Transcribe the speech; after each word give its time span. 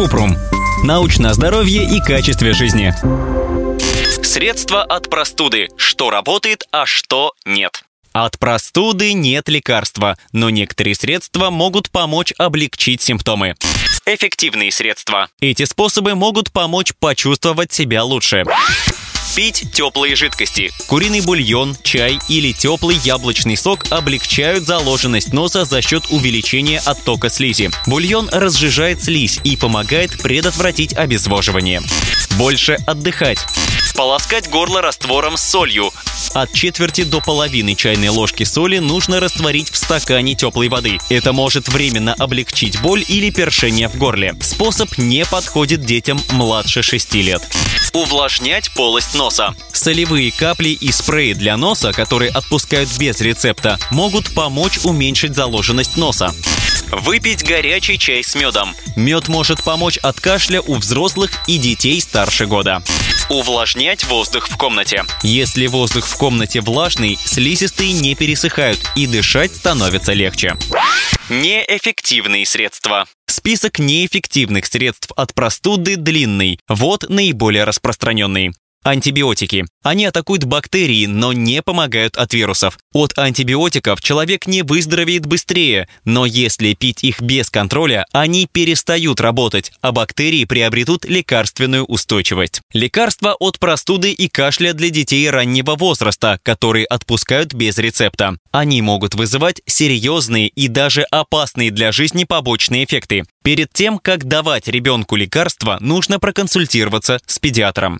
Купрум. 0.00 0.34
Научное 0.82 1.34
здоровье 1.34 1.84
и 1.84 2.00
качестве 2.00 2.54
жизни. 2.54 2.94
Средства 4.24 4.82
от 4.82 5.10
простуды. 5.10 5.68
Что 5.76 6.08
работает, 6.08 6.64
а 6.72 6.86
что 6.86 7.34
нет. 7.44 7.84
От 8.14 8.38
простуды 8.38 9.12
нет 9.12 9.50
лекарства, 9.50 10.16
но 10.32 10.48
некоторые 10.48 10.94
средства 10.94 11.50
могут 11.50 11.90
помочь 11.90 12.32
облегчить 12.38 13.02
симптомы. 13.02 13.56
Эффективные 14.06 14.72
средства. 14.72 15.28
Эти 15.38 15.66
способы 15.66 16.14
могут 16.14 16.50
помочь 16.50 16.94
почувствовать 16.98 17.70
себя 17.70 18.02
лучше. 18.02 18.44
Пить 19.40 19.72
теплые 19.72 20.16
жидкости. 20.16 20.70
Куриный 20.86 21.22
бульон, 21.22 21.74
чай 21.82 22.18
или 22.28 22.52
теплый 22.52 22.96
яблочный 22.96 23.56
сок 23.56 23.86
облегчают 23.88 24.64
заложенность 24.64 25.32
носа 25.32 25.64
за 25.64 25.80
счет 25.80 26.04
увеличения 26.10 26.78
оттока 26.84 27.30
слизи. 27.30 27.70
Бульон 27.86 28.28
разжижает 28.30 29.02
слизь 29.02 29.40
и 29.42 29.56
помогает 29.56 30.20
предотвратить 30.20 30.92
обезвоживание. 30.92 31.80
Больше 32.36 32.76
отдыхать. 32.86 33.38
Полоскать 33.96 34.50
горло 34.50 34.82
раствором 34.82 35.38
с 35.38 35.42
солью. 35.42 35.90
От 36.32 36.52
четверти 36.52 37.02
до 37.02 37.20
половины 37.20 37.74
чайной 37.74 38.08
ложки 38.08 38.44
соли 38.44 38.78
нужно 38.78 39.18
растворить 39.18 39.70
в 39.70 39.76
стакане 39.76 40.34
теплой 40.34 40.68
воды. 40.68 40.98
Это 41.08 41.32
может 41.32 41.68
временно 41.68 42.14
облегчить 42.14 42.80
боль 42.80 43.04
или 43.08 43.30
першение 43.30 43.88
в 43.88 43.96
горле. 43.96 44.34
Способ 44.40 44.96
не 44.96 45.24
подходит 45.24 45.84
детям 45.84 46.20
младше 46.30 46.82
6 46.82 47.14
лет. 47.14 47.42
Увлажнять 47.92 48.70
полость 48.74 49.14
носа. 49.14 49.54
Солевые 49.72 50.30
капли 50.30 50.68
и 50.68 50.92
спреи 50.92 51.32
для 51.32 51.56
носа, 51.56 51.92
которые 51.92 52.30
отпускают 52.30 52.88
без 52.98 53.20
рецепта, 53.20 53.78
могут 53.90 54.32
помочь 54.32 54.78
уменьшить 54.84 55.34
заложенность 55.34 55.96
носа. 55.96 56.32
Выпить 56.92 57.44
горячий 57.44 57.98
чай 57.98 58.22
с 58.22 58.34
медом. 58.34 58.74
Мед 58.96 59.28
может 59.28 59.62
помочь 59.64 59.98
от 59.98 60.20
кашля 60.20 60.60
у 60.60 60.74
взрослых 60.76 61.30
и 61.46 61.58
детей 61.58 62.00
старше 62.00 62.46
года. 62.46 62.82
Увлажнять 63.30 64.04
воздух 64.06 64.48
в 64.48 64.56
комнате. 64.56 65.04
Если 65.22 65.68
воздух 65.68 66.04
в 66.04 66.16
комнате 66.16 66.60
влажный, 66.60 67.16
слизистые 67.16 67.92
не 67.92 68.16
пересыхают 68.16 68.80
и 68.96 69.06
дышать 69.06 69.54
становится 69.54 70.14
легче. 70.14 70.56
Неэффективные 71.28 72.44
средства. 72.44 73.06
Список 73.26 73.78
неэффективных 73.78 74.66
средств 74.66 75.12
от 75.14 75.32
простуды 75.32 75.94
длинный. 75.94 76.58
Вот 76.68 77.08
наиболее 77.08 77.62
распространенные. 77.62 78.52
Антибиотики. 78.82 79.66
Они 79.82 80.06
атакуют 80.06 80.44
бактерии, 80.44 81.04
но 81.04 81.34
не 81.34 81.60
помогают 81.60 82.16
от 82.16 82.32
вирусов. 82.32 82.78
От 82.94 83.18
антибиотиков 83.18 84.00
человек 84.00 84.46
не 84.46 84.62
выздоровеет 84.62 85.26
быстрее, 85.26 85.86
но 86.06 86.24
если 86.24 86.72
пить 86.72 87.04
их 87.04 87.20
без 87.20 87.50
контроля, 87.50 88.06
они 88.12 88.48
перестают 88.50 89.20
работать, 89.20 89.72
а 89.82 89.92
бактерии 89.92 90.46
приобретут 90.46 91.04
лекарственную 91.04 91.84
устойчивость. 91.84 92.62
Лекарства 92.72 93.36
от 93.38 93.58
простуды 93.58 94.12
и 94.12 94.28
кашля 94.28 94.72
для 94.72 94.88
детей 94.88 95.28
раннего 95.28 95.76
возраста, 95.76 96.40
которые 96.42 96.86
отпускают 96.86 97.52
без 97.52 97.76
рецепта. 97.76 98.36
Они 98.50 98.80
могут 98.80 99.14
вызывать 99.14 99.60
серьезные 99.66 100.48
и 100.48 100.68
даже 100.68 101.02
опасные 101.02 101.70
для 101.70 101.92
жизни 101.92 102.24
побочные 102.24 102.84
эффекты. 102.84 103.24
Перед 103.42 103.72
тем, 103.74 103.98
как 103.98 104.24
давать 104.24 104.68
ребенку 104.68 105.16
лекарства, 105.16 105.76
нужно 105.80 106.18
проконсультироваться 106.18 107.20
с 107.26 107.38
педиатром. 107.38 107.98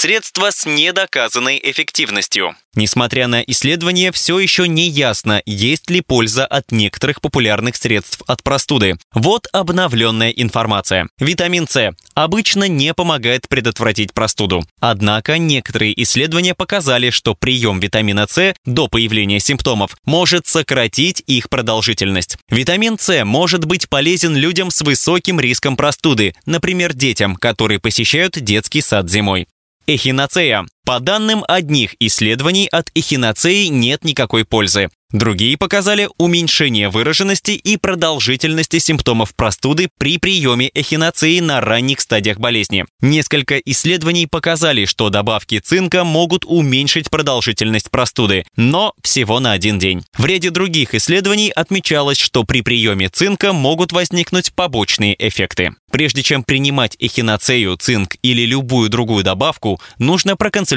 Средства 0.00 0.52
с 0.52 0.64
недоказанной 0.64 1.60
эффективностью. 1.60 2.54
Несмотря 2.76 3.26
на 3.26 3.42
исследования, 3.42 4.12
все 4.12 4.38
еще 4.38 4.68
не 4.68 4.88
ясно, 4.88 5.42
есть 5.44 5.90
ли 5.90 6.02
польза 6.02 6.46
от 6.46 6.70
некоторых 6.70 7.20
популярных 7.20 7.74
средств 7.74 8.22
от 8.28 8.44
простуды. 8.44 8.96
Вот 9.12 9.48
обновленная 9.52 10.30
информация. 10.30 11.08
Витамин 11.18 11.66
С 11.66 11.96
обычно 12.14 12.68
не 12.68 12.94
помогает 12.94 13.48
предотвратить 13.48 14.14
простуду. 14.14 14.64
Однако 14.78 15.36
некоторые 15.36 16.00
исследования 16.00 16.54
показали, 16.54 17.10
что 17.10 17.34
прием 17.34 17.80
витамина 17.80 18.28
С 18.28 18.54
до 18.64 18.86
появления 18.86 19.40
симптомов 19.40 19.96
может 20.04 20.46
сократить 20.46 21.24
их 21.26 21.48
продолжительность. 21.48 22.36
Витамин 22.50 23.00
С 23.00 23.24
может 23.24 23.64
быть 23.64 23.88
полезен 23.88 24.36
людям 24.36 24.70
с 24.70 24.80
высоким 24.80 25.40
риском 25.40 25.76
простуды, 25.76 26.36
например, 26.46 26.94
детям, 26.94 27.34
которые 27.34 27.80
посещают 27.80 28.38
детский 28.38 28.80
сад 28.80 29.10
зимой. 29.10 29.48
Эхиноцея. 29.88 30.66
По 30.88 31.00
данным 31.00 31.44
одних 31.46 31.96
исследований, 32.00 32.66
от 32.72 32.90
эхиноцеи 32.94 33.66
нет 33.66 34.04
никакой 34.04 34.46
пользы. 34.46 34.88
Другие 35.10 35.56
показали 35.56 36.08
уменьшение 36.18 36.90
выраженности 36.90 37.52
и 37.52 37.78
продолжительности 37.78 38.78
симптомов 38.78 39.34
простуды 39.34 39.88
при 39.98 40.18
приеме 40.18 40.70
эхиноцеи 40.74 41.40
на 41.40 41.62
ранних 41.62 42.00
стадиях 42.00 42.38
болезни. 42.38 42.84
Несколько 43.00 43.56
исследований 43.58 44.26
показали, 44.26 44.84
что 44.84 45.08
добавки 45.08 45.60
цинка 45.60 46.04
могут 46.04 46.44
уменьшить 46.44 47.08
продолжительность 47.08 47.90
простуды, 47.90 48.44
но 48.56 48.92
всего 49.02 49.40
на 49.40 49.52
один 49.52 49.78
день. 49.78 50.04
В 50.14 50.26
ряде 50.26 50.50
других 50.50 50.94
исследований 50.94 51.50
отмечалось, 51.50 52.18
что 52.18 52.44
при 52.44 52.60
приеме 52.60 53.08
цинка 53.08 53.54
могут 53.54 53.92
возникнуть 53.92 54.52
побочные 54.52 55.16
эффекты. 55.18 55.72
Прежде 55.90 56.22
чем 56.22 56.44
принимать 56.44 56.96
эхиноцею, 56.98 57.78
цинк 57.78 58.16
или 58.20 58.42
любую 58.42 58.90
другую 58.90 59.24
добавку, 59.24 59.80
нужно 59.98 60.36